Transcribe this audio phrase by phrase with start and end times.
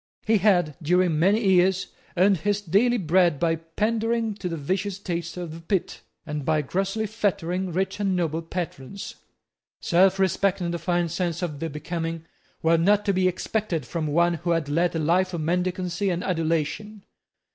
[0.25, 5.37] He had, during many years, earned his daily bread by pandaring to the vicious taste
[5.37, 9.13] of the pit, and by grossly flattering rich and noble patrons.
[9.79, 12.25] Selfrespect and a fine sense of the becoming
[12.63, 16.23] were not to be expected from one who had led a life of mendicancy and
[16.23, 17.03] adulation.